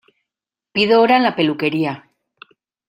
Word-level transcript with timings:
Pido 0.73 0.99
hora 0.99 1.17
en 1.17 1.21
la 1.25 1.35
peluquería. 1.35 2.09